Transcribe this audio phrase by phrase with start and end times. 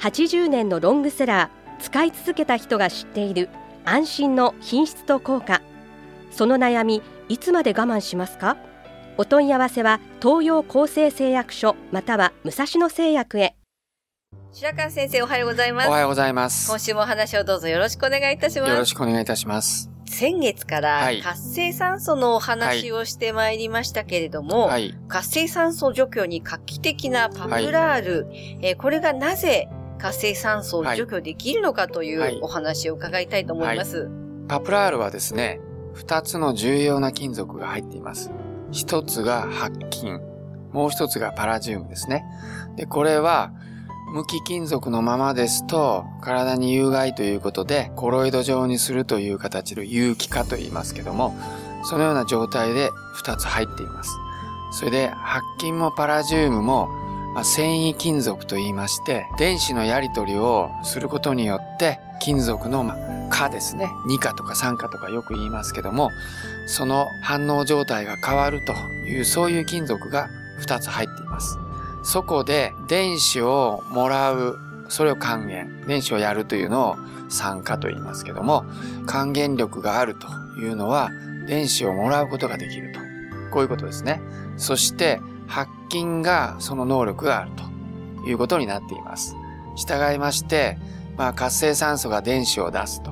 [0.00, 3.48] 80年のロングセラー使い続けた人が知っている
[3.84, 5.60] 安心の品質と効果。
[6.30, 8.56] その悩みいつまで我慢しますか？
[9.16, 13.56] お問い合わせは東洋厚生製薬所または武蔵野製薬へ。
[14.52, 15.88] 白川先生おはようございます。
[15.88, 16.68] おはようございます。
[16.70, 18.70] 今週もお話をどうぞよろしくお願いいたします。
[18.70, 19.90] よろしくお願いいたします。
[20.06, 21.20] 先月からはい。
[21.20, 24.96] 活性酸素のお話をしてまいりましたけれども、はい。
[25.08, 28.26] 活性酸素除去に画期的なパプラール、
[28.62, 29.68] えーこれがなぜ
[29.98, 34.08] 活性酸素を除去できるのかといはいうお話を伺いたいと思います。
[34.48, 35.60] パプラールはですね、
[35.92, 38.30] 二つの重要な金属が入っています。
[38.70, 40.20] 一つが白金、
[40.72, 42.24] もう一つがパラジウムですね。
[42.76, 43.52] で、これは、
[44.12, 51.36] 無機金属のままですと、体に有害ということで、コロイド状にするという形の有機化と言いますけども、
[51.84, 54.10] そのような状態で二つ入っています。
[54.70, 56.88] それで、白金もパラジウムも、
[57.38, 63.88] まあ、繊維金属と言いまして、電子のやり取りをすることによって、金属の、まあ、化ですね。
[64.08, 66.10] 二化とか三化とかよく言いますけども、
[66.66, 68.72] その反応状態が変わると
[69.06, 70.28] いう、そういう金属が
[70.66, 71.60] 2つ入っています。
[72.02, 75.86] そこで電子をもらう、それを還元。
[75.86, 76.96] 電子をやるというのを
[77.28, 78.64] 酸化と言いますけども、
[79.06, 80.26] 還元力があると
[80.60, 81.12] いうのは、
[81.46, 82.98] 電子をもらうことができると。
[83.52, 84.20] こういうことですね。
[84.56, 87.50] そして、白金がその能力がある
[88.22, 89.34] ということになっています。
[89.76, 90.78] 従いまして、
[91.16, 93.10] まあ、活性酸素が電子を出すと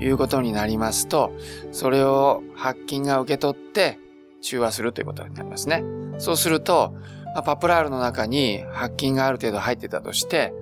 [0.00, 1.32] いうことになりますと、
[1.72, 3.98] それを白金が受け取って
[4.42, 5.82] 中和するということになりますね。
[6.18, 6.94] そうすると、
[7.34, 10.52] まあ、パプラールの中に白金がある程度入ってたとして、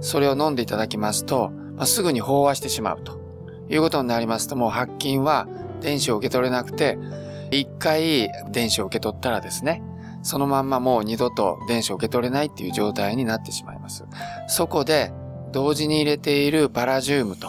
[0.00, 3.18] それを飲んでいただきますと、まあ、すぐに飽和してしまうと
[3.68, 5.48] いうことになりますと、もう白金は
[5.80, 6.98] 電子を受け取れなくて、
[7.50, 9.82] 一回電子を受け取ったらですね、
[10.22, 14.04] そのまんまもう二度と電子を受け取れないっていう状態になってしまいます。
[14.48, 15.12] そこで、
[15.52, 17.48] 同時に入れているパラジウムと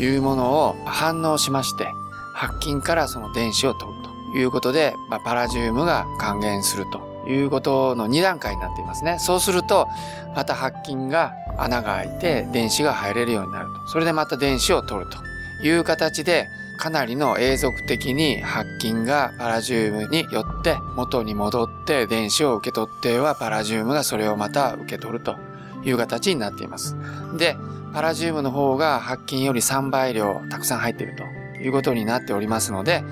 [0.00, 1.88] いうものを反応しまして、
[2.34, 3.98] 白金からその電子を取る
[4.32, 9.18] ということで、まあ、パラジウムが還元するということの2段階になっていますね。
[9.18, 9.88] そうすると、
[10.34, 13.88] また白金が穴が開いて電子が入れるようになると。
[13.88, 15.18] それでまた電子を取ると
[15.66, 25.36] いう形で、かなりの永続的に白金がパラジウムによって元に戻って電子を受け取ってはパラジウムがそれをまた受け取ると
[25.84, 26.96] いう形になっています。
[27.36, 27.56] で、
[27.92, 31.22] パラジウムの方が白金より3倍量たくさん入っていると
[31.60, 33.04] いうことになっておりますので、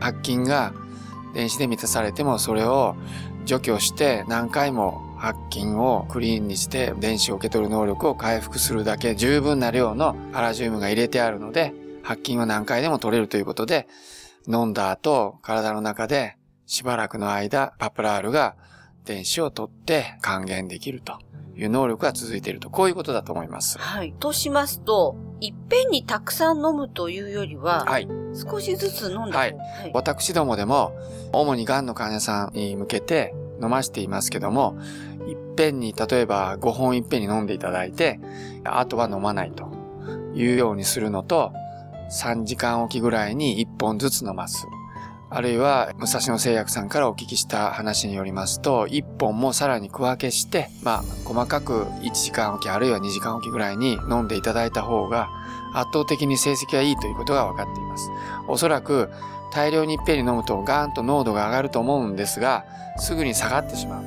[0.00, 0.72] 白金が
[1.34, 2.96] 電子で満たされてもそれを
[3.44, 11.72] 除去して何回も白金をクリーンにして電子を受け取る能力を回復するだけ十分な量のパラジウムが入れてあるので、
[12.06, 13.88] 白金は何回でも取れるということで、
[14.46, 18.54] 飲んだ後、体の中でしばらくの間、パプラールが
[19.04, 21.18] 電子を取って還元できると
[21.56, 23.76] いう能力が続いていると、こういうことだと思います。
[23.78, 24.14] はい。
[24.20, 28.06] としますと、いっぺんにたくさん飲むというよりは、はい。
[28.34, 29.56] 少しずつ飲んだ方が、はい
[29.92, 30.92] 私どもでも、
[31.32, 34.78] 主に癌の患者さんに向けて飲ましていますけども、
[35.26, 38.20] いっぺんに例えば5本いっぺんに飲んでいただいて、
[38.62, 39.72] あとは飲まないと
[40.36, 41.52] いうようにするのと、
[42.10, 44.66] 3時間おきぐらいに1本ずつ飲ます。
[45.28, 55.28] あるいは、武蔵野製薬さんからお聞きした話によりますと、1本もさらに区分けして、まあ、細かく1時間おきあるいは2時間おきぐらいに飲んでいただいた方が、
[55.74, 58.08] 圧倒的に成績がいいということが分かっています。
[58.46, 59.10] おそらく、
[59.52, 62.64] 大量にいっぺんに飲むとガーンと濃度が上がると思うんですが、
[62.98, 64.04] すぐに下がってしまう。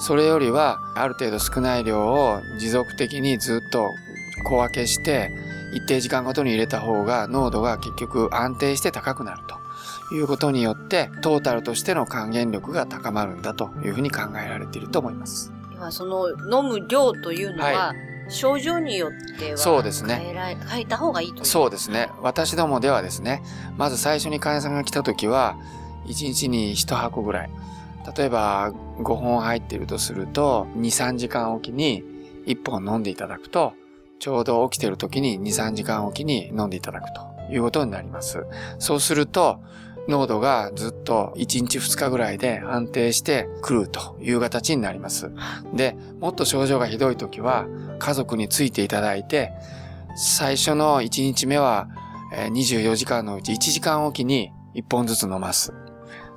[0.00, 3.88] それよりは、ある程度少ない量を持続的にずっと
[4.44, 5.30] 小分けして、
[5.72, 15.52] 一定時間ごとに入れた方が濃度が結局安定して高くなるということによって、トータルとしての還元力が高まるんだというふうに考えられていると思います。
[15.70, 17.94] ではその飲む量というのは、は
[18.28, 20.34] 症状によってはそうですね
[20.68, 22.10] 変えた方がいいとそうですね。
[22.20, 23.42] 私どもではですね、
[23.76, 25.56] まず最初に患者さんが来た時は、
[26.06, 27.50] 1日に1箱ぐらい。
[28.16, 32.02] 例えば5本入っているとすると、2、3時間おきに
[32.46, 33.74] 1本飲んでいただくと、
[34.18, 38.44] ちょうど起きている時に2、3時間おきに飲んでいただくということになります。
[38.78, 39.60] そうすると、
[40.08, 45.30] 濃度がずっと1日2日ぐらいで安定してくるという形になります。
[45.74, 47.66] で、もっと症状がひどい時は
[47.98, 49.52] 家族についていただいて、
[50.16, 51.88] 最初の1日目は
[52.32, 55.74] 24時間のうち1時間おきに1本ずつ飲ます。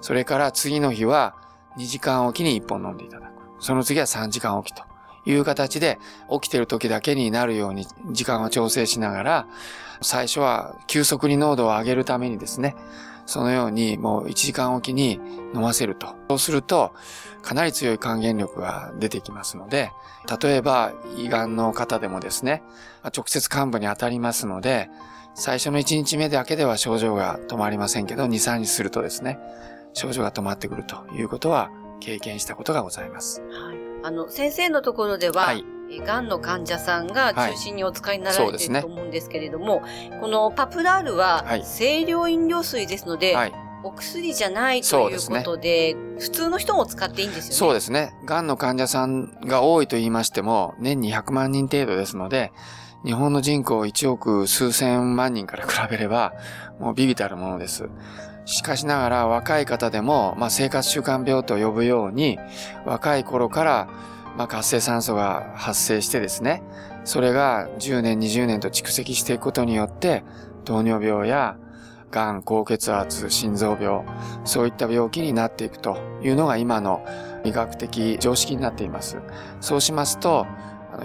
[0.01, 1.35] それから次の日は
[1.77, 3.31] 2時間おきに1本飲んでいただく。
[3.63, 4.83] その次は3時間おきと
[5.25, 5.99] いう形で
[6.31, 9.47] 起きてる時だけになるように時間を調整しながら、
[10.01, 12.75] 最初は急速に濃度を上げるためにですね、
[13.25, 15.19] そのようにもう1時間おきに
[15.53, 16.15] 飲ませると。
[16.29, 16.93] そうすると、
[17.41, 19.91] かなり強い還元力が出てきますので、
[20.41, 22.63] 例えば胃がんの方でもですね、
[23.03, 24.89] 直接幹部に当たりますので、
[25.33, 29.39] 最初の1日目だけでは症状が止まりませんけど、2、3日するとですね、
[29.93, 31.69] 症状が止まってくるということは
[31.99, 33.41] 経験したことがございます。
[33.41, 33.90] はい。
[34.03, 35.65] あの、先生のところでは、はい、
[35.99, 41.45] がんの患者さんが中心にお使いになられていると思うんですけれども、はいね、このパプラールは
[41.77, 47.55] 清涼飲料水ですので、はい、お薬じゃないということで、でね、普通の人も使っていいんですよね。
[47.55, 48.13] そうですね。
[48.25, 52.51] がんの患者さんが多いと言いましても、年に100万人程度ですので、
[53.03, 56.33] 日本の人口1億数千万人から比べれば、
[56.79, 57.89] もうビビたるものです。
[58.45, 62.39] しかしながら若い方でも、まあ、生活習慣病と呼ぶように、
[62.85, 63.87] 若い頃から
[64.37, 66.63] まあ、活性酸素が発生してですね、
[67.03, 70.23] それが10年、20年と蓄積していくことによって、
[70.63, 71.57] 糖尿病や、
[72.11, 74.03] がん、高血圧、心臓病、
[74.43, 77.03] そういった病気になっていくというのが今の
[77.43, 79.17] 医学的常識になっています。
[79.59, 80.45] そうしますと、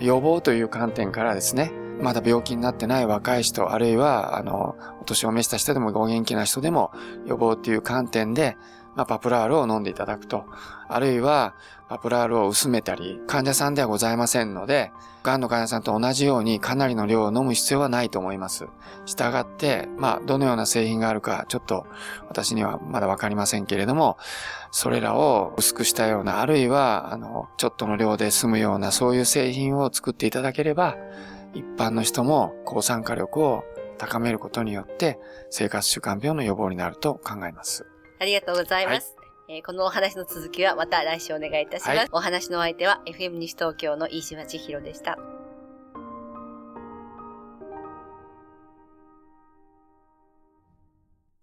[0.00, 6.90] 予防という観点からですね、まだ病気になってない若い人、あるいは、あの、お年を召した人でもご元気な人でも
[7.26, 8.56] 予防という観点で、
[8.96, 10.46] まあ、パプラールを飲んでいただくと。
[10.88, 11.54] あるいは、
[11.88, 14.90] パプラールを薄めたり、患者さんではございませんので、
[15.22, 18.66] 癌の患者さんと同じようにかなりの量を飲む必要はないと思います。
[19.04, 21.86] したがって、まあ、どのような製品があるか、ちょっと
[22.28, 24.16] 私にはまだわかりませんけれども、
[24.70, 30.96] それらを薄くしたような、あるいは、あの、ちょっとの量で済むような、そういう製品を作っていただければ、
[31.54, 33.64] 一般の人も抗酸化力を
[33.98, 35.18] 高めることによって、
[35.50, 37.86] 生活習慣病の予防になると考えます。
[38.18, 39.14] ありがとうございます。
[39.48, 41.96] はい、えー、このお話の続きはまた来週お願いいたします。
[41.98, 45.18] はい、お話の相手は FM 西東京の飯島千尋でした。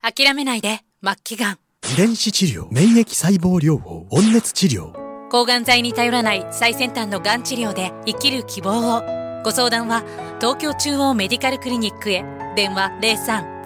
[0.01, 1.59] 諦めないで、末期がん。
[1.93, 4.91] 遺伝子治療、免疫細胞療法、温熱治療。
[5.29, 9.01] 抗がん剤に頼らない最先端のがん治療で生きる希望を。
[9.43, 10.03] ご相談は
[10.39, 12.25] 東京中央メディカルクリニックへ。
[12.55, 12.99] 電話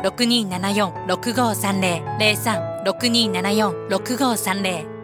[0.04, 2.86] 03-6274-6530。
[2.86, 4.97] 03-6274-6530